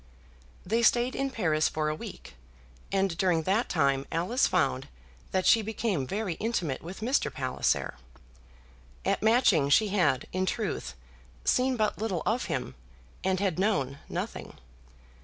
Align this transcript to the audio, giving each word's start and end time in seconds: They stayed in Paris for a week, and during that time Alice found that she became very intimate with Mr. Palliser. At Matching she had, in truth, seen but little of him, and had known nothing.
They 0.65 0.81
stayed 0.81 1.13
in 1.13 1.29
Paris 1.29 1.69
for 1.69 1.87
a 1.87 1.93
week, 1.93 2.33
and 2.91 3.15
during 3.19 3.43
that 3.43 3.69
time 3.69 4.07
Alice 4.11 4.47
found 4.47 4.87
that 5.29 5.45
she 5.45 5.61
became 5.61 6.07
very 6.07 6.33
intimate 6.39 6.81
with 6.81 7.01
Mr. 7.01 7.31
Palliser. 7.31 7.93
At 9.05 9.21
Matching 9.21 9.69
she 9.69 9.89
had, 9.89 10.25
in 10.33 10.47
truth, 10.47 10.95
seen 11.45 11.77
but 11.77 11.99
little 11.99 12.23
of 12.25 12.45
him, 12.45 12.73
and 13.23 13.39
had 13.39 13.59
known 13.59 13.99
nothing. 14.09 14.57